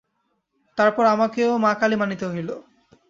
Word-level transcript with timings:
তারপর 0.77 1.03
আমাকেও 1.05 1.51
মা-কালী 1.57 1.95
মানিতে 1.95 2.25
হইল। 2.25 2.49